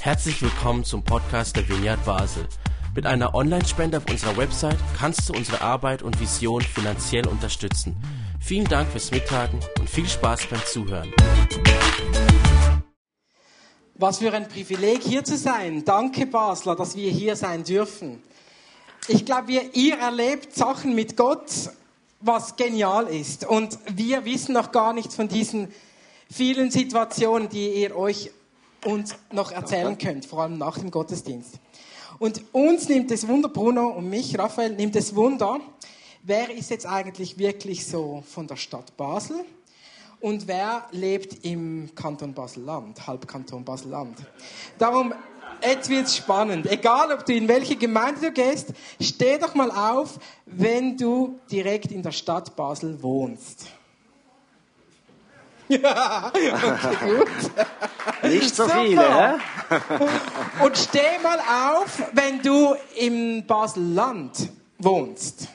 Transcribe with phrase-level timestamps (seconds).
[0.00, 2.46] Herzlich willkommen zum Podcast der Vineyard Basel.
[2.94, 7.96] Mit einer Online-Spende auf unserer Website kannst du unsere Arbeit und Vision finanziell unterstützen.
[8.40, 11.12] Vielen Dank fürs Mittagen und viel Spaß beim Zuhören.
[13.96, 15.84] Was für ein Privileg hier zu sein.
[15.84, 18.22] Danke Basler, dass wir hier sein dürfen.
[19.08, 21.50] Ich glaube, ihr, erlebt Sachen mit Gott,
[22.20, 23.44] was genial ist.
[23.46, 25.68] Und wir wissen noch gar nichts von diesen
[26.30, 28.30] vielen Situationen, die ihr euch
[28.86, 31.58] uns noch erzählen könnt, vor allem nach dem Gottesdienst.
[32.18, 35.60] Und uns nimmt es Wunder, Bruno und mich, Raphael, nimmt es Wunder,
[36.22, 39.44] wer ist jetzt eigentlich wirklich so von der Stadt Basel
[40.20, 44.18] und wer lebt im Kanton Basel-Land, Halbkanton Basel-Land.
[44.78, 45.12] Darum,
[45.62, 46.66] jetzt wird's spannend.
[46.70, 51.92] Egal, ob du in welche Gemeinde du gehst, steh doch mal auf, wenn du direkt
[51.92, 53.66] in der Stadt Basel wohnst.
[55.68, 56.52] Ja, okay,
[57.16, 57.28] gut.
[58.22, 58.82] Nicht so Super.
[58.82, 59.34] viele, hä?
[60.64, 65.48] Und steh mal auf, wenn du im Basel-Land wohnst.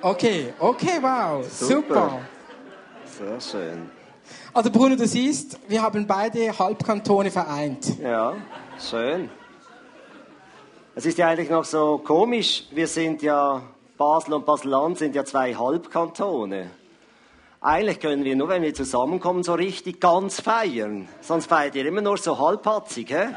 [0.00, 1.74] Okay, okay, wow, super.
[1.74, 2.20] Super.
[3.06, 3.90] Sehr schön.
[4.52, 7.98] Also Bruno, du siehst, wir haben beide Halbkantone vereint.
[8.00, 8.34] Ja,
[8.78, 9.30] schön.
[10.94, 13.62] Es ist ja eigentlich noch so komisch, wir sind ja,
[13.96, 16.70] Basel und Basel-Land sind ja zwei Halbkantone.
[17.66, 21.08] Eigentlich können wir nur, wenn wir zusammenkommen, so richtig ganz feiern.
[21.22, 23.28] Sonst feiert ihr immer nur so halbpatzig, hä?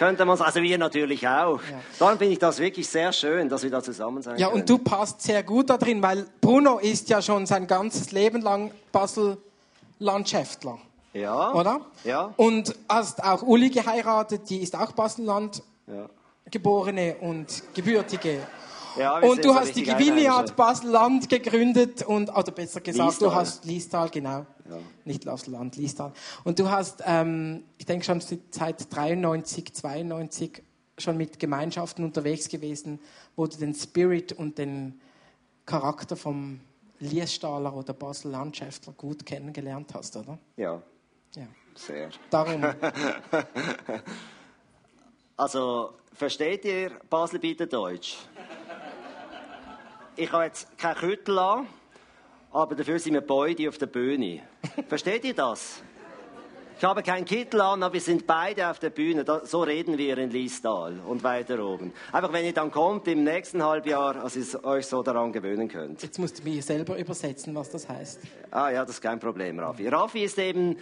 [0.00, 0.40] Könnte man.
[0.40, 1.60] Also wir natürlich auch.
[2.00, 4.62] Darum finde ich das wirklich sehr schön, dass wir da zusammen sein Ja, können.
[4.62, 8.42] und du passt sehr gut da drin, weil Bruno ist ja schon sein ganzes Leben
[8.42, 10.78] lang Basel-Landschäftler,
[11.12, 11.52] Ja.
[11.52, 11.82] oder?
[12.02, 12.32] Ja.
[12.36, 16.08] Und hast auch Uli geheiratet, die ist auch Basel-Land Ja.
[16.50, 18.40] geborene und gebürtige.
[18.98, 20.54] Ja, Und du hast die Einheimische.
[20.54, 23.34] Basel-Land gegründet und, oder besser gesagt, du Liestal.
[23.34, 24.46] hast Liestal, genau.
[25.04, 26.12] Nicht Basel-Land, Liestal.
[26.44, 30.62] Und du hast, ähm, ich denke schon seit 93, 92
[30.98, 33.00] schon mit Gemeinschaften unterwegs gewesen,
[33.36, 35.00] wo du den Spirit und den
[35.66, 36.60] Charakter vom
[37.00, 40.38] Liestaler oder Basel-Landschäftler gut kennengelernt hast, oder?
[40.56, 40.80] Ja,
[41.34, 41.46] Ja.
[41.74, 42.10] sehr.
[42.30, 42.62] Darum,
[45.36, 48.18] Also, versteht ihr Basel bietet Deutsch?
[50.14, 51.66] Ich habe jetzt kein Küttel an,
[52.52, 54.42] aber dafür sind wir beide auf der Bühne.
[54.88, 55.82] Versteht ihr das?
[56.76, 59.24] Ich habe keinen Kittel an, aber wir sind beide auf der Bühne.
[59.24, 61.94] Da, so reden wir in Liestal und weiter oben.
[62.12, 66.02] Einfach, wenn ihr dann kommt im nächsten Halbjahr, dass ihr euch so daran gewöhnen könnt.
[66.02, 68.20] jetzt musst du mir selber übersetzen, was das heißt.
[68.50, 69.88] Ah ja, das ist kein Problem, Raffi.
[69.88, 70.76] Raffi ist eben,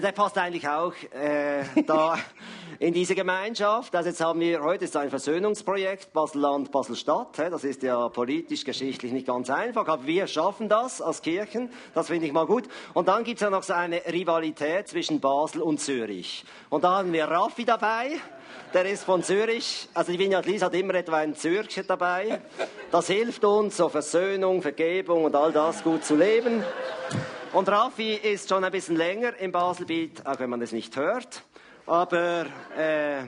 [0.00, 2.18] der passt eigentlich auch äh, da
[2.78, 3.94] in diese Gemeinschaft.
[3.94, 7.38] Also jetzt haben wir, heute ist ein Versöhnungsprojekt, Basel-Land, Basel-Stadt.
[7.38, 11.70] Das ist ja politisch, geschichtlich nicht ganz einfach, aber wir schaffen das als Kirchen.
[11.94, 12.64] Das finde ich mal gut.
[12.94, 16.44] Und dann gibt's ja noch so eine Rivalität zwischen Basel und Zürich.
[16.70, 18.12] Und da haben wir Raffi dabei.
[18.74, 19.88] Der ist von Zürich.
[19.94, 22.40] Also die Vineyard Lies hat immer etwa einen Zürcher dabei.
[22.90, 26.62] Das hilft uns, so Versöhnung, Vergebung und all das gut zu leben.
[27.52, 31.42] Und Raffi ist schon ein bisschen länger im Baselbiet, auch wenn man es nicht hört.
[31.86, 33.22] Aber äh,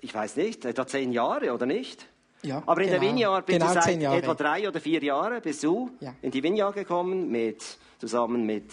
[0.00, 2.06] ich weiß nicht, etwa zehn Jahre oder nicht?
[2.42, 3.12] Ja, Aber in der genau.
[3.12, 6.14] Vineyard bist Genau du seit etwa drei oder vier Jahren bist du Ja.
[6.22, 7.62] in die Vineyard gekommen, mit,
[7.98, 8.70] zusammen mit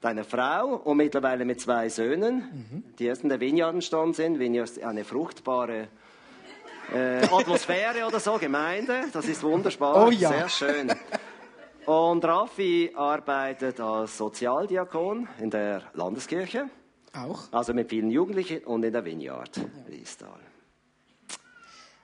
[0.00, 2.84] deiner Frau und mittlerweile mit zwei Söhnen, Mhm.
[2.98, 4.38] die erst in der Vineyard entstanden sind.
[4.38, 5.88] Vineyard ist eine fruchtbare
[6.94, 9.02] äh, Atmosphäre oder so, Gemeinde.
[9.12, 10.30] Das ist wunderbar, Oh ja.
[10.30, 10.92] sehr schön.
[11.86, 16.70] Und Raffi arbeitet als Sozialdiakon in der Landeskirche,
[17.12, 17.52] Auch.
[17.52, 20.38] also mit vielen Jugendlichen und in der Vineyard Liestal.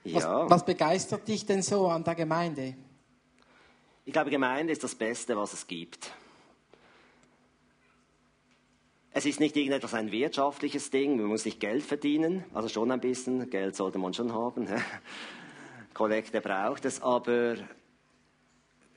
[0.04, 2.74] Was, Ja, was begeistert dich denn so an der Gemeinde?
[4.04, 6.10] ich glaube, Gemeinde ist das Beste, was es gibt.
[9.10, 13.00] Es ist nicht irgendetwas ein wirtschaftliches Ding, man muss nicht Geld verdienen, also schon ein
[13.00, 14.66] bisschen, Geld sollte man schon haben.
[15.94, 17.56] Kollekte braucht es, aber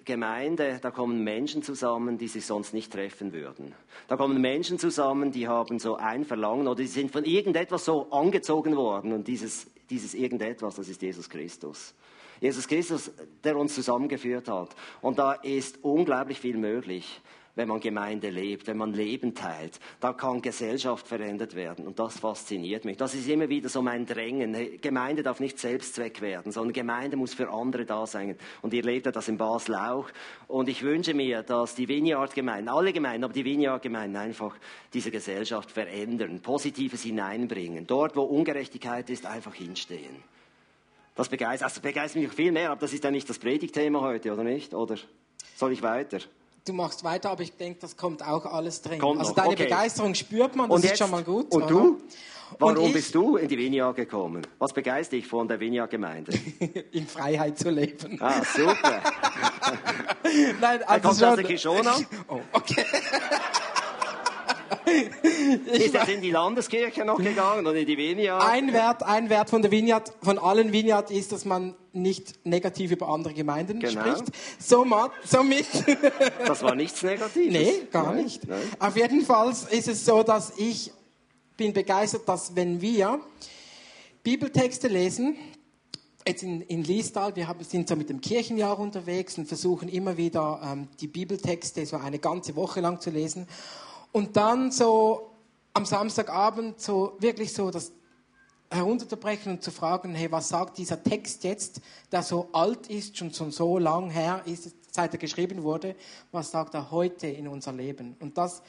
[0.06, 3.74] Gemeinde, da kommen Menschen zusammen, die sich sonst nicht treffen würden.
[4.08, 8.10] Da kommen Menschen zusammen, die haben so ein Verlangen oder die sind von irgendetwas so
[8.12, 11.94] angezogen worden und dieses, dieses irgendetwas, das ist Jesus Christus.
[12.40, 13.12] Jesus Christus,
[13.44, 14.70] der uns zusammengeführt hat.
[15.02, 17.22] Und da ist unglaublich viel möglich,
[17.56, 19.80] wenn man Gemeinde lebt, wenn man Leben teilt.
[20.00, 21.86] Da kann Gesellschaft verändert werden.
[21.86, 22.98] Und das fasziniert mich.
[22.98, 24.80] Das ist immer wieder so mein Drängen.
[24.82, 28.38] Gemeinde darf nicht Selbstzweck werden, sondern Gemeinde muss für andere da sein.
[28.62, 30.08] Und ihr lebt ja das in Basel auch.
[30.48, 34.56] Und ich wünsche mir, dass die Vineyard-Gemeinden, alle Gemeinden, aber die Vineyard-Gemeinden einfach
[34.94, 37.88] diese Gesellschaft verändern, Positives hineinbringen.
[37.88, 40.24] Dort, wo Ungerechtigkeit ist, einfach hinstehen.
[41.16, 44.32] Das begeistert, also begeistert mich viel mehr, aber das ist ja nicht das Predigtthema heute,
[44.32, 44.74] oder nicht?
[44.74, 44.96] Oder
[45.56, 46.20] soll ich weiter?
[46.66, 49.00] Du machst weiter, aber ich denke, das kommt auch alles drin.
[49.00, 49.64] Kommt also deine okay.
[49.64, 51.52] Begeisterung spürt man, das Und ist jetzt- schon mal gut.
[51.54, 51.70] Und Aha.
[51.70, 52.02] du?
[52.60, 54.46] Warum ich- bist du in die Vineyard gekommen?
[54.60, 56.34] Was begeistert dich von der Vineyard-Gemeinde?
[56.92, 58.18] In Freiheit zu leben.
[58.22, 59.02] Ah, super.
[60.60, 61.96] Nein, also kommt aus schon- der Kishona,
[62.28, 62.84] Oh, okay.
[65.72, 68.44] ist jetzt in die Landeskirche noch gegangen und in die Vineyard.
[68.44, 72.92] Ein Wert, ein Wert von der Vineyard, von allen Vineyard ist, dass man nicht negativ
[72.92, 74.02] über andere Gemeinden Genau.
[74.02, 74.32] spricht.
[74.60, 75.66] Somit, somit
[76.46, 77.52] Das war nichts Negatives.
[77.52, 78.48] Nee, gar Nein, nicht.
[78.48, 78.62] Nein.
[78.80, 80.92] Auf jeden Fall ist es so, dass ich
[81.58, 83.20] bin begeistert, dass wenn wir
[84.24, 85.36] Bibeltexte lesen,
[86.28, 90.18] jetzt in, in Liestal, wir haben, sind so mit dem Kirchenjahr unterwegs und versuchen immer
[90.18, 93.48] wieder ähm, die Bibeltexte so eine ganze Woche lang zu lesen
[94.12, 95.32] und dann so
[95.74, 97.92] am Samstagabend so wirklich so das
[98.70, 101.82] herunterzubrechen und zu fragen, hey, was sagt dieser Text jetzt,
[102.12, 105.96] der so alt ist, schon, schon so lang her ist, seit er geschrieben wurde,
[106.32, 108.16] was sagt er heute in unser Leben?
[108.20, 108.62] Und das,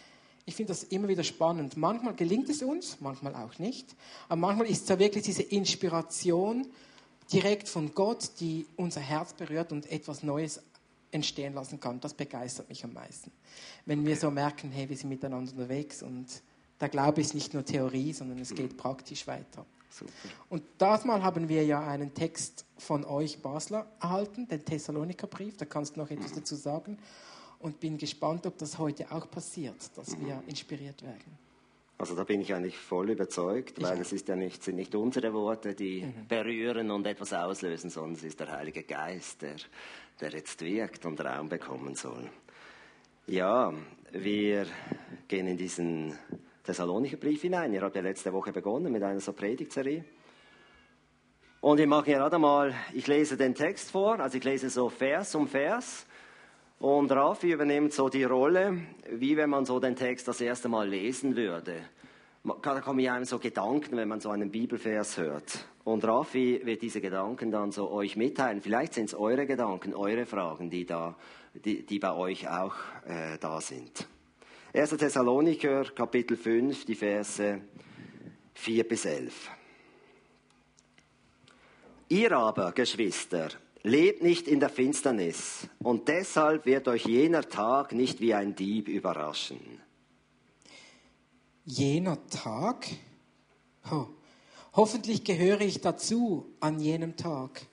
[0.44, 1.76] ich finde das immer wieder spannend.
[1.76, 3.94] Manchmal gelingt es uns, manchmal auch nicht,
[4.28, 6.66] aber manchmal ist es ja wirklich diese Inspiration
[7.32, 10.60] direkt von Gott, die unser Herz berührt und etwas Neues
[11.12, 12.00] entstehen lassen kann.
[12.00, 13.30] Das begeistert mich am meisten.
[13.86, 16.26] Wenn wir so merken, hey, wir sind miteinander unterwegs und
[16.80, 19.64] der Glaube ist nicht nur Theorie, sondern es geht praktisch weiter.
[19.88, 20.12] Super.
[20.48, 25.66] Und das Mal haben wir ja einen Text von euch Basler erhalten, den Thessalonikerbrief, da
[25.66, 26.98] kannst du noch etwas dazu sagen.
[27.58, 31.38] Und bin gespannt, ob das heute auch passiert, dass wir inspiriert werden.
[32.02, 35.32] Also da bin ich eigentlich voll überzeugt, weil es ist ja nicht, sind nicht unsere
[35.32, 36.26] Worte, die Mhm.
[36.26, 39.54] berühren und etwas auslösen, sondern es ist der Heilige Geist, der,
[40.20, 42.28] der jetzt wirkt und Raum bekommen soll.
[43.28, 43.72] Ja,
[44.10, 44.66] wir
[45.28, 46.18] gehen in diesen
[46.64, 47.72] Thessalonicher Brief hinein.
[47.72, 50.04] Ihr habt ja letzte Woche begonnen mit einer so Predigtserie.
[51.60, 55.36] Und ich mache gerade mal, ich lese den Text vor, also ich lese so Vers
[55.36, 56.04] um Vers.
[56.82, 58.76] Und Rafi übernimmt so die Rolle,
[59.08, 61.76] wie wenn man so den Text das erste Mal lesen würde.
[62.42, 65.64] Da kommen ja einem so Gedanken, wenn man so einen Bibelvers hört.
[65.84, 68.60] Und Rafi wird diese Gedanken dann so euch mitteilen.
[68.60, 71.14] Vielleicht sind es eure Gedanken, eure Fragen, die, da,
[71.54, 72.74] die, die bei euch auch
[73.06, 74.08] äh, da sind.
[74.74, 74.90] 1.
[74.90, 77.60] Thessaloniker, Kapitel 5, die Verse
[78.54, 79.50] 4 bis 11.
[82.08, 83.50] Ihr aber, Geschwister,
[83.82, 88.88] lebt nicht in der Finsternis, und deshalb wird euch jener Tag nicht wie ein Dieb
[88.88, 89.80] überraschen.
[91.64, 92.86] Jener Tag?
[93.90, 94.08] Ho.
[94.74, 97.66] Hoffentlich gehöre ich dazu an jenem Tag.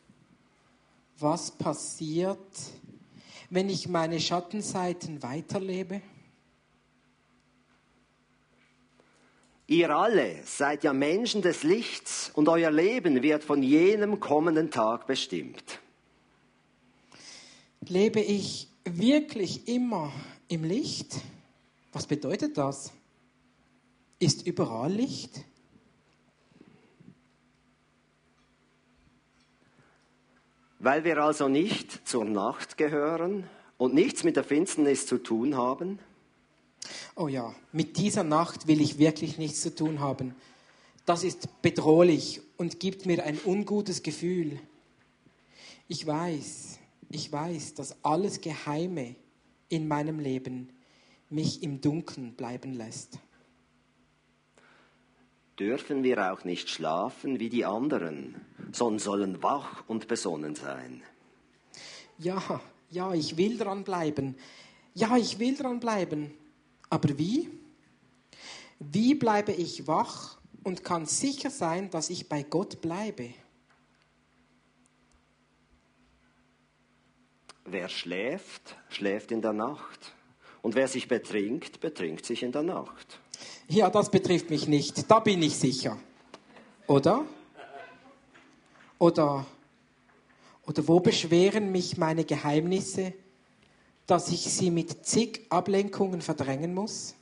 [1.17, 2.38] Was passiert,
[3.50, 6.01] wenn ich meine Schattenseiten weiterlebe?
[9.67, 15.06] Ihr alle seid ja Menschen des Lichts, und euer Leben wird von jenem kommenden Tag
[15.06, 15.79] bestimmt.
[17.88, 20.12] Lebe ich wirklich immer
[20.48, 21.16] im Licht?
[21.92, 22.92] Was bedeutet das?
[24.20, 25.44] Ist überall Licht?
[30.80, 36.00] Weil wir also nicht zur Nacht gehören und nichts mit der Finsternis zu tun haben,
[37.16, 40.36] Oh ja, mit dieser Nacht will ich wirklich nichts zu tun haben.
[41.06, 44.60] Das ist bedrohlich und gibt mir ein ungutes Gefühl.
[45.88, 49.15] Ich weiß, ich weiß, dass alles Geheime
[49.67, 50.69] in meinem Leben
[51.29, 53.19] mich im Dunkeln bleiben lässt.
[55.59, 58.35] dürfen wir auch nicht schlafen wie die anderen,
[58.71, 61.04] sondern sollen wach und besonnen sein.
[62.18, 64.35] Ja, ja, ich will dran bleiben.
[64.94, 66.31] Ja, ich will dran bleiben.
[66.89, 67.49] Aber wie?
[68.80, 73.33] Wie bleibe ich wach und kann sicher sein, dass ich bei Gott bleibe?
[77.71, 80.14] Wer schläft, schläft in der Nacht.
[80.61, 83.19] Und wer sich betrinkt, betrinkt sich in der Nacht.
[83.68, 85.09] Ja, das betrifft mich nicht.
[85.09, 85.97] Da bin ich sicher.
[86.88, 87.26] Oder?
[88.97, 89.45] Oder,
[90.66, 93.14] oder wo beschweren mich meine Geheimnisse,
[94.07, 97.16] dass ich sie mit zig Ablenkungen verdrängen muss?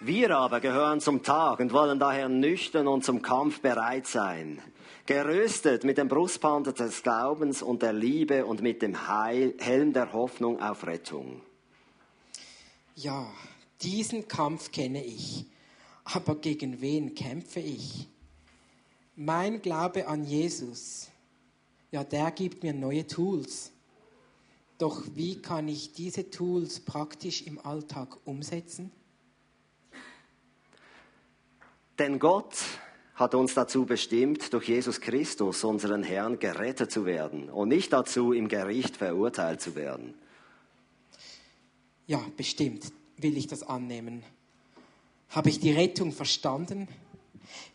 [0.00, 4.62] Wir aber gehören zum Tag und wollen daher nüchtern und zum Kampf bereit sein,
[5.06, 10.12] gerüstet mit dem Brustpanzer des Glaubens und der Liebe und mit dem Heil, Helm der
[10.12, 11.40] Hoffnung auf Rettung.
[12.94, 13.28] Ja,
[13.82, 15.46] diesen Kampf kenne ich.
[16.04, 18.06] Aber gegen wen kämpfe ich?
[19.16, 21.08] Mein Glaube an Jesus,
[21.90, 23.72] ja, der gibt mir neue Tools.
[24.78, 28.92] Doch wie kann ich diese Tools praktisch im Alltag umsetzen?
[31.98, 32.54] Denn Gott
[33.14, 38.32] hat uns dazu bestimmt, durch Jesus Christus, unseren Herrn, gerettet zu werden und nicht dazu,
[38.32, 40.14] im Gericht verurteilt zu werden.
[42.06, 44.22] Ja, bestimmt will ich das annehmen.
[45.30, 46.86] Habe ich die Rettung verstanden?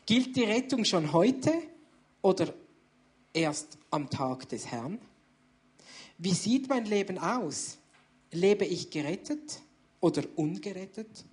[0.06, 1.52] Gilt die Rettung schon heute
[2.22, 2.54] oder
[3.34, 5.00] erst am Tag des Herrn?
[6.18, 7.78] Wie sieht mein Leben aus?
[8.32, 9.62] Lebe ich gerettet
[10.00, 11.26] oder ungerettet?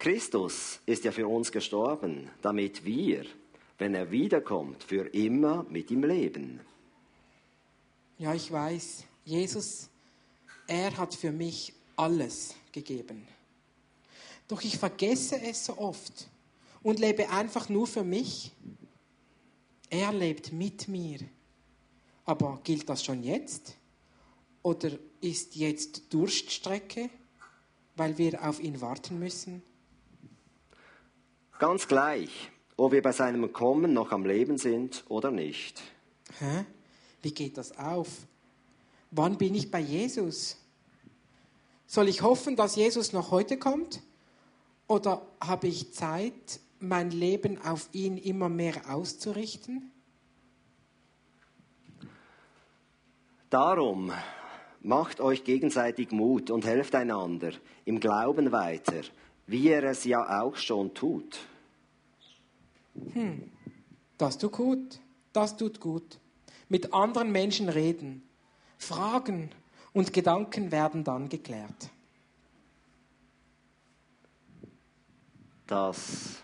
[0.00, 3.26] Christus ist ja für uns gestorben, damit wir,
[3.76, 6.58] wenn er wiederkommt, für immer mit ihm leben.
[8.16, 9.90] Ja, ich weiß, Jesus,
[10.66, 13.28] er hat für mich alles gegeben.
[14.48, 16.30] Doch ich vergesse es so oft
[16.82, 18.52] und lebe einfach nur für mich.
[19.90, 21.18] Er lebt mit mir.
[22.24, 23.74] Aber gilt das schon jetzt?
[24.62, 27.10] Oder ist jetzt Durststrecke,
[27.96, 29.62] weil wir auf ihn warten müssen?
[31.60, 35.82] Ganz gleich, ob wir bei seinem Kommen noch am Leben sind oder nicht.
[36.38, 36.64] Hä?
[37.20, 38.08] Wie geht das auf?
[39.10, 40.56] Wann bin ich bei Jesus?
[41.86, 44.00] Soll ich hoffen, dass Jesus noch heute kommt?
[44.86, 49.92] Oder habe ich Zeit, mein Leben auf ihn immer mehr auszurichten?
[53.50, 54.12] Darum
[54.80, 57.52] macht euch gegenseitig Mut und helft einander
[57.84, 59.02] im Glauben weiter,
[59.46, 61.49] wie er es ja auch schon tut.
[63.12, 63.50] Hm,
[64.18, 65.00] das tut gut,
[65.32, 66.18] das tut gut.
[66.68, 68.22] Mit anderen Menschen reden,
[68.78, 69.50] Fragen
[69.92, 71.90] und Gedanken werden dann geklärt.
[75.66, 76.42] Das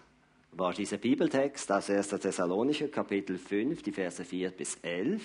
[0.53, 2.09] war dieser Bibeltext aus 1.
[2.09, 5.23] Thessalonicher, Kapitel 5, die Verse 4 bis 11.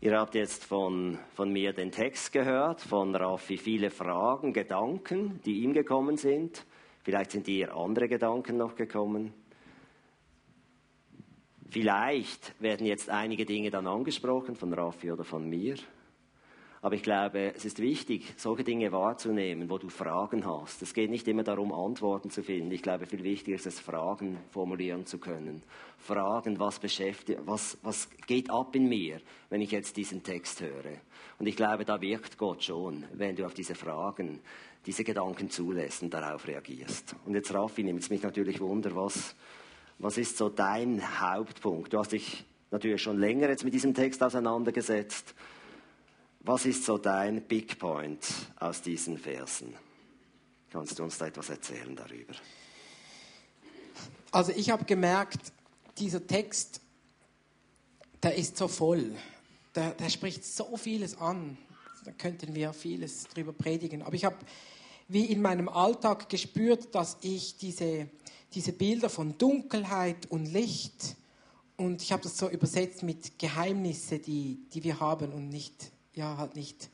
[0.00, 5.62] Ihr habt jetzt von, von mir den Text gehört, von Raffi viele Fragen, Gedanken, die
[5.62, 6.64] ihm gekommen sind.
[7.02, 9.32] Vielleicht sind dir andere Gedanken noch gekommen.
[11.72, 15.76] Vielleicht werden jetzt einige Dinge dann angesprochen von Raffi oder von mir.
[16.82, 20.82] Aber ich glaube, es ist wichtig, solche Dinge wahrzunehmen, wo du Fragen hast.
[20.82, 22.70] Es geht nicht immer darum, Antworten zu finden.
[22.72, 25.62] Ich glaube, viel wichtiger ist es, Fragen formulieren zu können.
[25.96, 30.98] Fragen, was beschäftigt, was, was geht ab in mir, wenn ich jetzt diesen Text höre.
[31.38, 34.40] Und ich glaube, da wirkt Gott schon, wenn du auf diese Fragen,
[34.84, 37.16] diese Gedanken zulässt und darauf reagierst.
[37.24, 39.34] Und jetzt, Raffi, nimmt es mich natürlich Wunder, was,
[40.02, 41.92] was ist so dein Hauptpunkt?
[41.92, 45.32] Du hast dich natürlich schon länger jetzt mit diesem Text auseinandergesetzt.
[46.40, 48.26] Was ist so dein Big Point
[48.58, 49.74] aus diesen Versen?
[50.72, 52.34] Kannst du uns da etwas erzählen darüber?
[54.32, 55.52] Also ich habe gemerkt,
[55.98, 56.80] dieser Text,
[58.24, 59.14] der ist so voll.
[59.76, 61.56] Der, der spricht so vieles an.
[62.04, 64.02] Da könnten wir vieles drüber predigen.
[64.02, 64.36] Aber ich habe
[65.06, 68.08] wie in meinem Alltag gespürt, dass ich diese
[68.54, 71.16] diese Bilder von Dunkelheit und Licht.
[71.76, 76.36] Und ich habe das so übersetzt mit Geheimnisse, die, die wir haben und nicht, ja,
[76.36, 76.90] halt nicht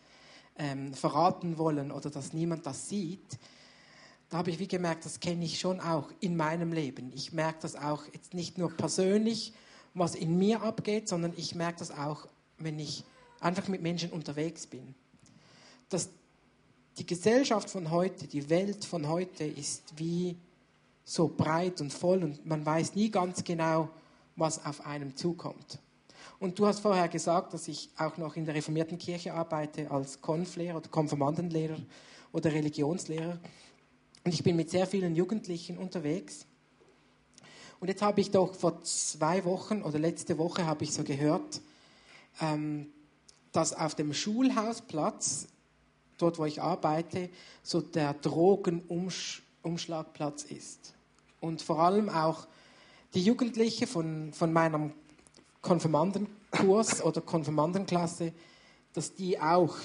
[0.56, 3.38] ähm, verraten wollen oder dass niemand das sieht.
[4.30, 7.12] Da habe ich wie gemerkt, das kenne ich schon auch in meinem Leben.
[7.14, 9.52] Ich merke das auch jetzt nicht nur persönlich,
[9.94, 12.26] was in mir abgeht, sondern ich merke das auch,
[12.58, 13.04] wenn ich
[13.40, 14.94] einfach mit Menschen unterwegs bin.
[15.88, 16.10] Dass
[16.98, 20.36] die Gesellschaft von heute, die Welt von heute ist wie
[21.08, 23.88] so breit und voll und man weiß nie ganz genau,
[24.36, 25.78] was auf einem zukommt.
[26.38, 30.20] Und du hast vorher gesagt, dass ich auch noch in der reformierten Kirche arbeite als
[30.20, 31.78] Konflehrer oder Konfirmandenlehrer
[32.30, 33.38] oder Religionslehrer.
[34.22, 36.44] Und ich bin mit sehr vielen Jugendlichen unterwegs.
[37.80, 41.62] Und jetzt habe ich doch vor zwei Wochen oder letzte Woche habe ich so gehört,
[42.42, 42.92] ähm,
[43.52, 45.48] dass auf dem Schulhausplatz,
[46.18, 47.30] dort wo ich arbeite,
[47.62, 50.97] so der Drogenumschlagplatz ist
[51.40, 52.46] und vor allem auch
[53.14, 54.92] die Jugendlichen von, von meinem
[55.62, 58.32] Konfirmandenkurs oder Konfirmandenklasse,
[58.92, 59.76] dass die auch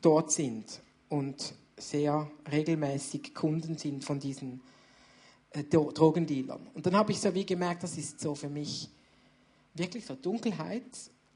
[0.00, 4.60] dort sind und sehr regelmäßig Kunden sind von diesen
[5.50, 6.66] äh, Drogendealern.
[6.74, 8.88] Und dann habe ich so wie gemerkt, das ist so für mich
[9.74, 10.84] wirklich so Dunkelheit.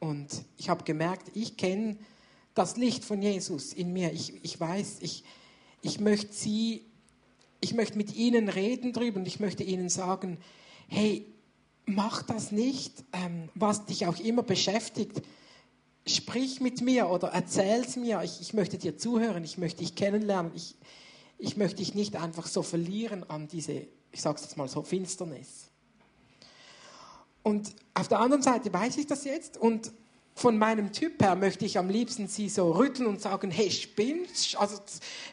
[0.01, 1.97] Und ich habe gemerkt, ich kenne
[2.55, 4.13] das Licht von Jesus in mir.
[4.13, 5.25] Ich, ich weiß, ich,
[5.83, 6.85] ich möchte sie
[7.61, 10.39] ich möchte mit ihnen reden drüber und ich möchte ihnen sagen,
[10.89, 11.27] hey,
[11.87, 15.23] mach das nicht, ähm, was dich auch immer beschäftigt.
[16.07, 18.23] Sprich mit mir oder erzähl es mir.
[18.23, 20.53] Ich, ich, möchte dir zuhören, ich möchte dich kennenlernen.
[20.55, 20.77] Ich,
[21.39, 24.83] ich möchte dich nicht einfach so verlieren an diese, ich sage es jetzt mal so,
[24.83, 25.71] Finsternis.
[27.43, 29.93] Und auf der anderen Seite weiß ich das jetzt und
[30.39, 34.57] von meinem Typ her möchte ich am liebsten sie so rütteln und sagen, hey, spinnst,
[34.57, 34.81] also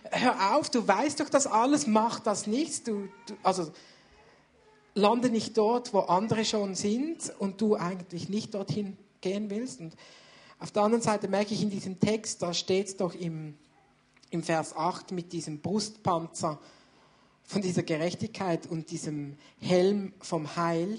[0.09, 2.87] hör auf, du weißt doch das alles, mach das nicht.
[2.87, 3.71] Du, du, also
[4.95, 9.79] lande nicht dort, wo andere schon sind und du eigentlich nicht dorthin gehen willst.
[9.79, 9.95] Und
[10.57, 13.55] auf der anderen Seite merke ich in diesem Text, da steht es doch im,
[14.31, 16.59] im Vers 8 mit diesem Brustpanzer
[17.43, 20.97] von dieser Gerechtigkeit und diesem Helm vom Heil.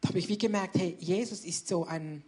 [0.00, 2.24] Da habe ich wie gemerkt, hey, Jesus ist so ein,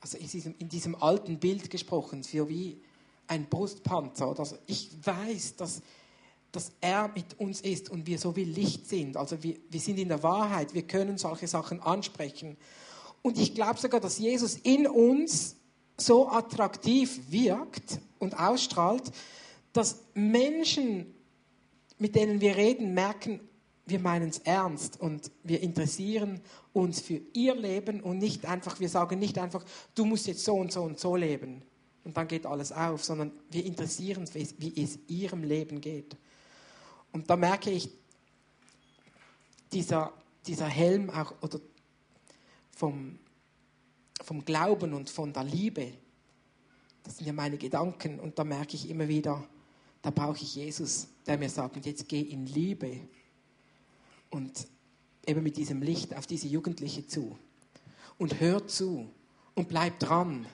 [0.00, 2.80] also in diesem, in diesem alten Bild gesprochen, für wie
[3.26, 4.34] ein Brustpanzer.
[4.38, 5.82] Also ich weiß, dass,
[6.52, 9.16] dass er mit uns ist und wir so wie Licht sind.
[9.16, 12.56] Also wir, wir sind in der Wahrheit, wir können solche Sachen ansprechen.
[13.22, 15.56] Und ich glaube sogar, dass Jesus in uns
[15.98, 19.12] so attraktiv wirkt und ausstrahlt,
[19.72, 21.14] dass Menschen,
[21.98, 23.40] mit denen wir reden, merken,
[23.86, 26.40] wir meinen es ernst und wir interessieren
[26.72, 30.54] uns für ihr Leben und nicht einfach, wir sagen nicht einfach, du musst jetzt so
[30.54, 31.62] und so und so leben
[32.04, 36.16] und dann geht alles auf, sondern wir interessieren uns, wie es ihrem Leben geht.
[37.12, 37.90] Und da merke ich,
[39.72, 40.12] dieser,
[40.46, 41.60] dieser Helm auch, oder
[42.70, 43.18] vom,
[44.22, 45.92] vom Glauben und von der Liebe.
[47.02, 49.44] Das sind ja meine Gedanken und da merke ich immer wieder,
[50.02, 53.00] da brauche ich Jesus, der mir sagt, jetzt geh in Liebe
[54.30, 54.66] und
[55.26, 57.36] eben mit diesem Licht auf diese Jugendliche zu
[58.18, 59.08] und hör zu
[59.54, 60.46] und bleib dran.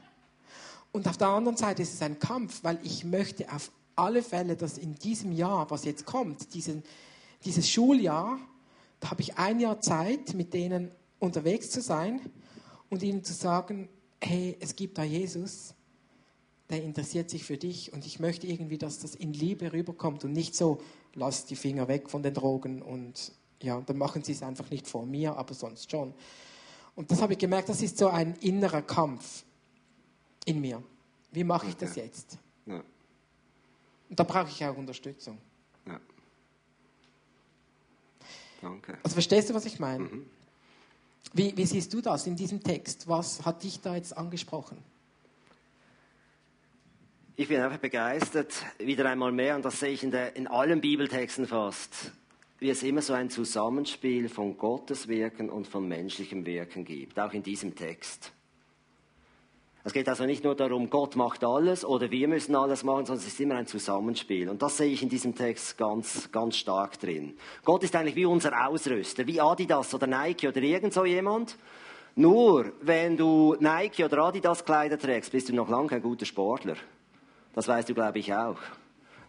[0.93, 4.57] Und auf der anderen Seite ist es ein Kampf, weil ich möchte auf alle Fälle,
[4.57, 6.83] dass in diesem Jahr, was jetzt kommt, diesen,
[7.45, 8.39] dieses Schuljahr,
[9.01, 12.21] da habe ich ein Jahr Zeit, mit denen unterwegs zu sein
[12.91, 13.89] und ihnen zu sagen,
[14.21, 15.75] hey, es gibt da Jesus,
[16.71, 20.33] der interessiert sich für dich und ich möchte irgendwie, dass das in Liebe rüberkommt und
[20.33, 20.81] nicht so,
[21.15, 23.33] lass die Finger weg von den Drogen und
[23.63, 26.15] ja, dann machen sie es einfach nicht vor mir, aber sonst schon.
[26.95, 29.45] Und das habe ich gemerkt, das ist so ein innerer Kampf
[30.45, 30.83] in mir.
[31.33, 32.39] Wie mache ich das jetzt?
[32.65, 32.83] Ja.
[34.09, 35.39] Und da brauche ich auch Unterstützung.
[35.87, 36.01] Ja.
[38.63, 38.99] Danke.
[39.03, 40.05] Also verstehst du, was ich meine?
[40.05, 40.27] Mhm.
[41.33, 43.09] Wie, wie siehst du das in diesem Text?
[43.09, 44.79] Was hat dich da jetzt angesprochen?
[47.39, 50.81] Ich bin einfach begeistert, wieder einmal mehr, und das sehe ich in, der, in allen
[50.81, 52.13] Bibeltexten fast,
[52.59, 57.33] wie es immer so ein Zusammenspiel von Gottes Wirken und von menschlichem Wirken gibt, auch
[57.33, 58.33] in diesem Text.
[59.87, 63.25] Es geht also nicht nur darum, Gott macht alles oder wir müssen alles machen, sondern
[63.25, 64.49] es ist immer ein Zusammenspiel.
[64.49, 67.37] Und das sehe ich in diesem Text ganz, ganz stark drin.
[67.65, 71.57] Gott ist eigentlich wie unser Ausrüster, wie Adidas oder Nike oder irgend so jemand.
[72.17, 76.75] Nur, wenn du Nike oder Adidas Kleider trägst, bist du noch lange kein guter Sportler.
[77.55, 78.59] Das weißt du, glaube ich, auch.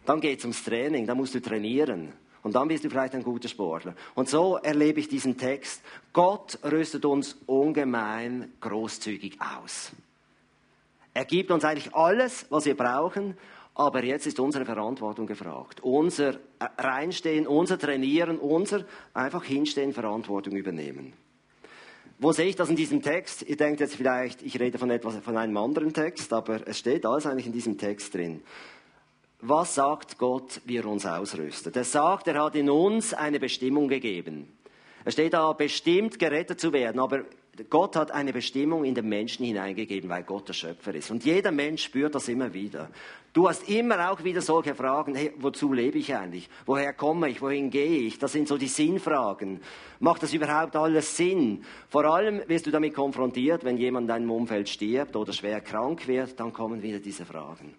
[0.06, 2.14] Dann geht es ums Training, dann musst du trainieren.
[2.42, 3.94] Und dann bist du vielleicht ein guter Sportler.
[4.14, 5.82] Und so erlebe ich diesen Text.
[6.12, 9.92] Gott rüstet uns ungemein großzügig aus.
[11.14, 13.36] Er gibt uns eigentlich alles, was wir brauchen,
[13.74, 15.80] aber jetzt ist unsere Verantwortung gefragt.
[15.82, 21.12] Unser Reinstehen, unser Trainieren, unser einfach hinstehen, Verantwortung übernehmen.
[22.20, 23.42] Wo sehe ich das in diesem Text?
[23.42, 27.06] Ihr denkt jetzt vielleicht, ich rede von etwas, von einem anderen Text, aber es steht
[27.06, 28.42] alles eigentlich in diesem Text drin.
[29.40, 31.76] Was sagt Gott, wie er uns ausrüstet?
[31.76, 34.52] Er sagt, er hat in uns eine Bestimmung gegeben.
[35.04, 37.22] Es steht da, bestimmt gerettet zu werden, aber
[37.70, 41.10] Gott hat eine Bestimmung in den Menschen hineingegeben, weil Gott der Schöpfer ist.
[41.10, 42.90] Und jeder Mensch spürt das immer wieder.
[43.32, 46.48] Du hast immer auch wieder solche Fragen, hey, wozu lebe ich eigentlich?
[46.66, 47.40] Woher komme ich?
[47.40, 48.18] Wohin gehe ich?
[48.18, 49.60] Das sind so die Sinnfragen.
[50.00, 51.64] Macht das überhaupt alles Sinn?
[51.88, 56.08] Vor allem wirst du damit konfrontiert, wenn jemand in deinem Umfeld stirbt oder schwer krank
[56.08, 57.74] wird, dann kommen wieder diese Fragen.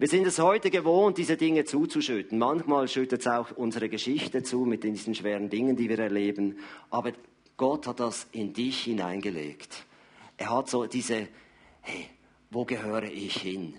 [0.00, 2.38] Wir sind es heute gewohnt, diese Dinge zuzuschütten.
[2.38, 6.58] Manchmal schüttet es auch unsere Geschichte zu mit diesen schweren Dingen, die wir erleben.
[6.88, 7.12] Aber
[7.58, 9.84] Gott hat das in dich hineingelegt.
[10.38, 11.28] Er hat so diese,
[11.82, 12.06] hey,
[12.50, 13.74] wo gehöre ich hin?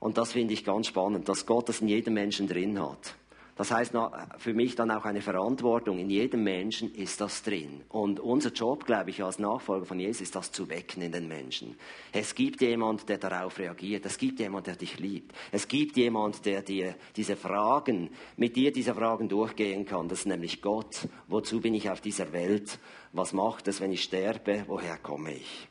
[0.00, 3.14] Und das finde ich ganz spannend, dass Gott das in jedem Menschen drin hat.
[3.56, 3.94] Das heißt
[4.36, 5.98] für mich dann auch eine Verantwortung.
[5.98, 7.80] In jedem Menschen ist das drin.
[7.88, 11.26] Und unser Job, glaube ich, als Nachfolger von Jesus, ist das zu wecken in den
[11.26, 11.74] Menschen.
[12.12, 14.04] Es gibt jemand, der darauf reagiert.
[14.04, 15.34] Es gibt jemand, der dich liebt.
[15.52, 20.06] Es gibt jemand, der dir diese Fragen, mit dir diese Fragen durchgehen kann.
[20.08, 21.08] Das ist nämlich Gott.
[21.26, 22.78] Wozu bin ich auf dieser Welt?
[23.12, 24.64] Was macht es, wenn ich sterbe?
[24.66, 25.68] Woher komme ich?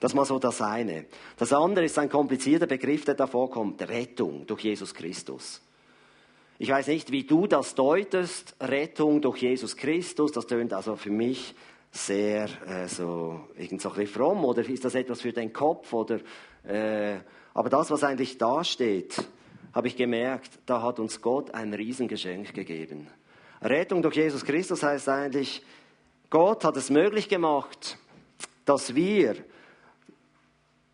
[0.00, 1.06] Das ist mal so das eine.
[1.36, 3.80] Das andere ist ein komplizierter Begriff, der da vorkommt.
[3.88, 5.60] Rettung durch Jesus Christus.
[6.60, 11.10] Ich weiß nicht, wie du das deutest, Rettung durch Jesus Christus, das tönt also für
[11.10, 11.54] mich
[11.92, 15.92] sehr äh, so, irgend so ein bisschen fromm, oder ist das etwas für den Kopf,
[15.92, 16.18] oder,
[16.64, 17.20] äh,
[17.54, 19.24] aber das, was eigentlich da steht,
[19.72, 23.06] habe ich gemerkt, da hat uns Gott ein Riesengeschenk gegeben.
[23.62, 25.62] Rettung durch Jesus Christus heißt eigentlich,
[26.28, 27.98] Gott hat es möglich gemacht,
[28.64, 29.36] dass wir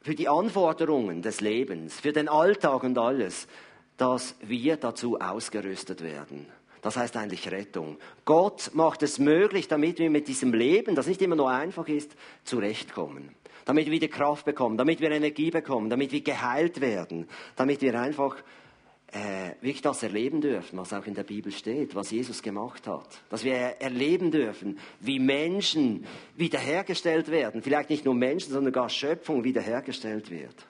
[0.02, 3.48] für die Anforderungen des Lebens, für den Alltag und alles,
[3.96, 6.46] dass wir dazu ausgerüstet werden.
[6.82, 7.96] Das heißt eigentlich Rettung.
[8.26, 12.14] Gott macht es möglich, damit wir mit diesem Leben, das nicht immer nur einfach ist,
[12.44, 13.34] zurechtkommen.
[13.64, 17.26] Damit wir wieder Kraft bekommen, damit wir Energie bekommen, damit wir geheilt werden,
[17.56, 18.36] damit wir einfach
[19.14, 23.08] äh, wirklich das erleben dürfen, was auch in der Bibel steht, was Jesus gemacht hat.
[23.30, 26.04] Dass wir erleben dürfen, wie Menschen
[26.36, 27.62] wiederhergestellt werden.
[27.62, 30.66] Vielleicht nicht nur Menschen, sondern gar Schöpfung wiederhergestellt wird.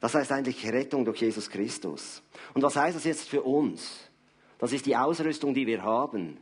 [0.00, 2.22] Das heißt eigentlich Rettung durch Jesus Christus.
[2.54, 4.08] Und was heißt das jetzt für uns?
[4.58, 6.38] Das ist die Ausrüstung, die wir haben.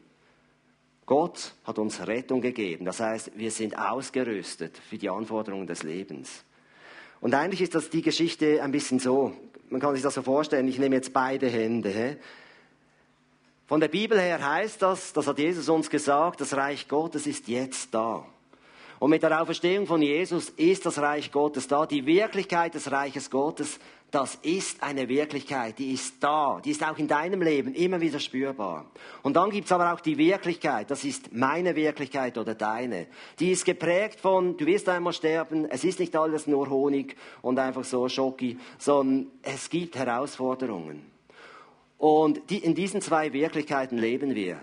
[1.07, 2.85] Gott hat uns Rettung gegeben.
[2.85, 6.45] Das heißt, wir sind ausgerüstet für die Anforderungen des Lebens.
[7.21, 9.33] Und eigentlich ist das die Geschichte ein bisschen so.
[9.71, 10.69] Man kann sich das so vorstellen.
[10.69, 11.89] Ich nehme jetzt beide Hände.
[11.91, 12.17] He?
[13.67, 17.49] Von der Bibel her heißt das, das hat Jesus uns gesagt, das Reich Gottes ist
[17.49, 18.25] jetzt da.
[18.99, 21.87] Und mit der Auferstehung von Jesus ist das Reich Gottes da.
[21.87, 23.79] Die Wirklichkeit des Reiches Gottes,
[24.11, 26.61] das ist eine Wirklichkeit, die ist da.
[26.65, 28.87] Die ist auch in deinem Leben immer wieder spürbar.
[29.23, 33.07] Und dann gibt's aber auch die Wirklichkeit, das ist meine Wirklichkeit oder deine.
[33.39, 37.59] Die ist geprägt von, du wirst einmal sterben, es ist nicht alles nur Honig und
[37.59, 41.05] einfach so Schoki, sondern es gibt Herausforderungen.
[41.99, 44.61] Und die, in diesen zwei Wirklichkeiten leben wir.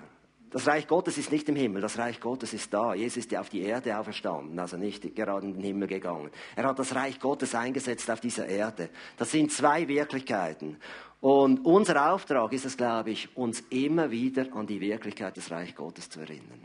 [0.56, 2.94] Das Reich Gottes ist nicht im Himmel, das Reich Gottes ist da.
[2.94, 6.32] Jesus ist ja auf die Erde auferstanden, also nicht gerade in den Himmel gegangen.
[6.56, 8.88] Er hat das Reich Gottes eingesetzt auf dieser Erde.
[9.18, 10.78] Das sind zwei Wirklichkeiten.
[11.20, 15.76] Und unser Auftrag ist es, glaube ich, uns immer wieder an die Wirklichkeit des Reich
[15.76, 16.64] Gottes zu erinnern.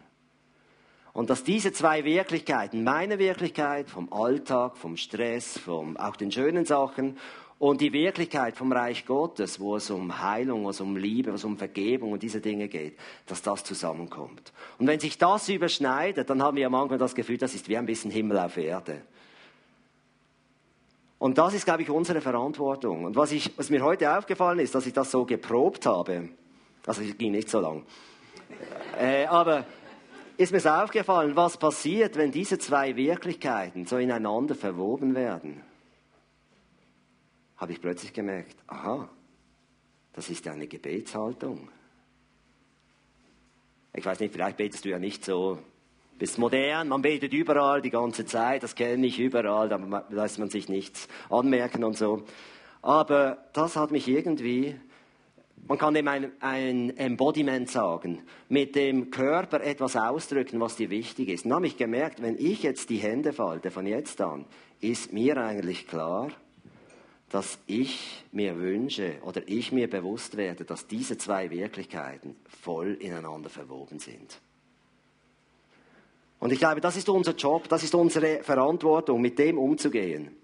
[1.13, 6.65] Und dass diese zwei Wirklichkeiten, meine Wirklichkeit vom Alltag, vom Stress, vom auch den schönen
[6.65, 7.19] Sachen
[7.59, 11.59] und die Wirklichkeit vom Reich Gottes, wo es um Heilung, wo um Liebe, wo um
[11.59, 12.97] Vergebung und diese Dinge geht,
[13.27, 14.53] dass das zusammenkommt.
[14.79, 17.87] Und wenn sich das überschneidet, dann haben wir manchmal das Gefühl, das ist wie ein
[17.87, 19.03] bisschen Himmel auf Erde.
[21.19, 23.05] Und das ist, glaube ich, unsere Verantwortung.
[23.05, 26.31] Und was, ich, was mir heute aufgefallen ist, dass ich das so geprobt habe,
[26.87, 27.85] also es ging nicht so lang,
[28.99, 29.67] äh, aber
[30.41, 35.63] ist mir aufgefallen, was passiert, wenn diese zwei Wirklichkeiten so ineinander verwoben werden
[37.61, 39.07] habe ich plötzlich gemerkt, aha,
[40.15, 41.69] das ist eine Gebetshaltung.
[43.93, 45.59] Ich weiß nicht, vielleicht betest du ja nicht so,
[46.19, 50.49] bist modern, man betet überall die ganze Zeit, das kenne ich überall, da lässt man
[50.49, 52.25] sich nichts anmerken und so.
[52.81, 54.81] Aber das hat mich irgendwie,
[55.69, 61.29] man kann dem ein, ein Embodiment sagen, mit dem Körper etwas ausdrücken, was dir wichtig
[61.29, 61.45] ist.
[61.45, 64.47] Und habe ich gemerkt, wenn ich jetzt die Hände falte von jetzt an,
[64.81, 66.31] ist mir eigentlich klar,
[67.31, 73.49] dass ich mir wünsche oder ich mir bewusst werde, dass diese zwei Wirklichkeiten voll ineinander
[73.49, 74.41] verwoben sind.
[76.41, 80.37] Und ich glaube, das ist unser Job, das ist unsere Verantwortung, mit dem umzugehen.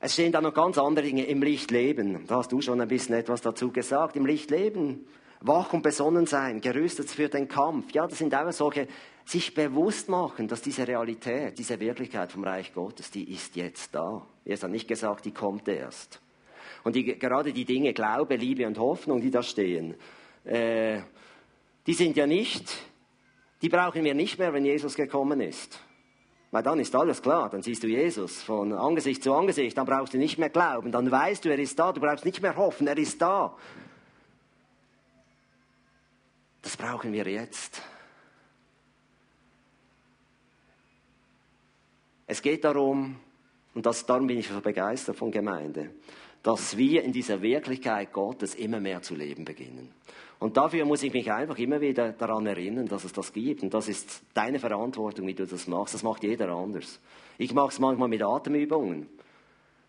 [0.00, 2.24] Es stehen da noch ganz andere Dinge im Lichtleben.
[2.26, 4.14] Da hast du schon ein bisschen etwas dazu gesagt.
[4.14, 5.06] Im Lichtleben
[5.40, 7.92] wach und besonnen sein, gerüstet für den Kampf.
[7.92, 8.86] Ja, das sind auch solche,
[9.24, 14.24] sich bewusst machen, dass diese Realität, diese Wirklichkeit vom Reich Gottes, die ist jetzt da.
[14.44, 16.20] Er hat nicht gesagt, die kommt erst.
[16.84, 19.96] Und die, gerade die Dinge Glaube, Liebe und Hoffnung, die da stehen,
[20.44, 21.00] äh,
[21.86, 22.72] die sind ja nicht,
[23.62, 25.80] die brauchen wir nicht mehr, wenn Jesus gekommen ist.
[26.50, 30.14] Weil dann ist alles klar, dann siehst du Jesus von Angesicht zu Angesicht, dann brauchst
[30.14, 32.86] du nicht mehr glauben, dann weißt du, er ist da, du brauchst nicht mehr hoffen,
[32.86, 33.54] er ist da.
[36.62, 37.82] Das brauchen wir jetzt.
[42.26, 43.16] Es geht darum,
[43.74, 45.90] und das, darum bin ich so begeistert von Gemeinde,
[46.42, 49.90] dass wir in dieser Wirklichkeit Gottes immer mehr zu leben beginnen.
[50.38, 53.62] Und dafür muss ich mich einfach immer wieder daran erinnern, dass es das gibt.
[53.62, 55.94] Und das ist deine Verantwortung, wie du das machst.
[55.94, 57.00] Das macht jeder anders.
[57.38, 59.08] Ich mache es manchmal mit Atemübungen.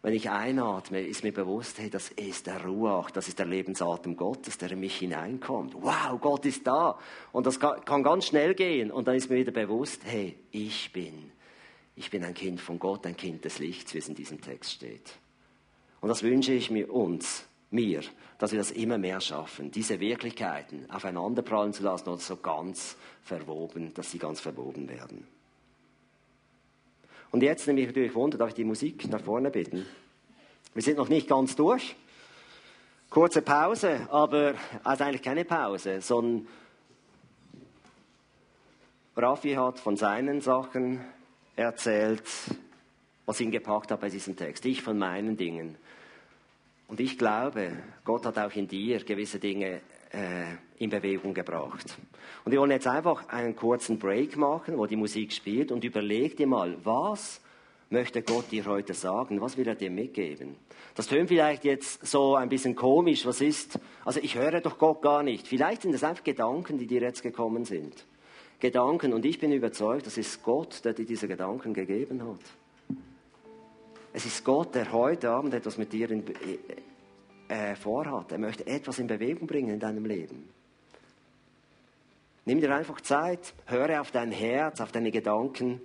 [0.01, 4.15] Wenn ich einatme, ist mir bewusst, hey, das ist der Ruach, das ist der Lebensatem
[4.15, 5.75] Gottes, der in mich hineinkommt.
[5.75, 6.97] Wow, Gott ist da.
[7.31, 8.91] Und das kann ganz schnell gehen.
[8.91, 11.31] Und dann ist mir wieder bewusst, hey, ich bin
[11.99, 14.71] ich bin ein Kind von Gott, ein Kind des Lichts, wie es in diesem Text
[14.71, 15.19] steht.
[15.99, 18.01] Und das wünsche ich mir uns, mir,
[18.37, 23.93] dass wir das immer mehr schaffen, diese Wirklichkeiten aufeinanderprallen zu lassen oder so ganz verwoben,
[23.93, 25.27] dass sie ganz verwoben werden.
[27.31, 29.85] Und jetzt nehme ich natürlich Wunder, darf ich die Musik nach vorne bitten?
[30.73, 31.95] Wir sind noch nicht ganz durch.
[33.09, 34.53] Kurze Pause, aber
[34.83, 36.47] also eigentlich keine Pause, sondern
[39.15, 41.01] Raffi hat von seinen Sachen
[41.55, 42.23] erzählt,
[43.25, 44.65] was ihn gepackt hat bei diesem Text.
[44.65, 45.75] Ich von meinen Dingen.
[46.89, 47.71] Und ich glaube,
[48.03, 49.79] Gott hat auch in dir gewisse Dinge
[50.11, 51.95] äh, in Bewegung gebracht.
[52.43, 56.35] Und wir wollen jetzt einfach einen kurzen Break machen, wo die Musik spielt und überleg
[56.35, 57.41] dir mal, was
[57.91, 59.39] möchte Gott dir heute sagen?
[59.39, 60.55] Was will er dir mitgeben?
[60.95, 63.23] Das tönt vielleicht jetzt so ein bisschen komisch.
[63.27, 63.79] Was ist?
[64.03, 65.47] Also ich höre doch Gott gar nicht.
[65.47, 68.03] Vielleicht sind es einfach Gedanken, die dir jetzt gekommen sind.
[68.59, 69.13] Gedanken.
[69.13, 72.41] Und ich bin überzeugt, das ist Gott, der dir diese Gedanken gegeben hat.
[74.11, 76.23] Es ist Gott, der heute Abend etwas mit dir in,
[77.47, 78.31] äh, vorhat.
[78.31, 80.49] Er möchte etwas in Bewegung bringen in deinem Leben.
[82.45, 85.79] Nimm dir einfach Zeit, höre auf dein Herz, auf deine Gedanken.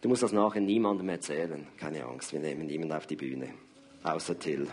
[0.00, 1.66] Du musst das nachher niemandem erzählen.
[1.76, 3.50] Keine Angst, wir nehmen niemanden auf die Bühne.
[4.02, 4.66] Außer Till.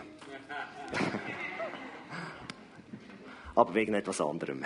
[3.54, 4.64] Aber wegen etwas anderem.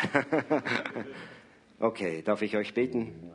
[1.80, 3.32] okay, darf ich euch bitten?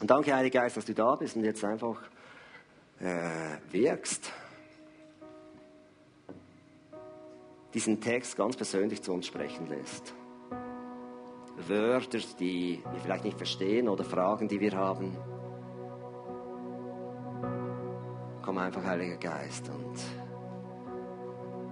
[0.00, 2.02] Und danke, Heiliger Geist, dass du da bist und jetzt einfach
[3.02, 4.32] äh, wirkst.
[7.74, 10.14] Diesen Text ganz persönlich zu uns sprechen lässt.
[11.68, 15.16] Wörter, die wir vielleicht nicht verstehen oder Fragen, die wir haben.
[18.42, 19.94] Komm einfach, Heiliger Geist, und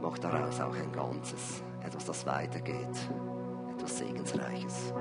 [0.00, 3.10] mach daraus auch ein Ganzes, etwas, das weitergeht,
[3.74, 4.94] etwas Segensreiches.